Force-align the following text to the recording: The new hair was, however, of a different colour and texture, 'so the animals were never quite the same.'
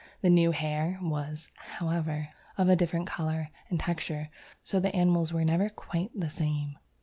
The 0.21 0.31
new 0.31 0.49
hair 0.49 0.97
was, 0.99 1.49
however, 1.53 2.29
of 2.57 2.67
a 2.67 2.75
different 2.75 3.05
colour 3.05 3.49
and 3.69 3.79
texture, 3.79 4.31
'so 4.63 4.79
the 4.79 4.95
animals 4.95 5.31
were 5.31 5.45
never 5.45 5.69
quite 5.69 6.09
the 6.19 6.31
same.' 6.31 6.79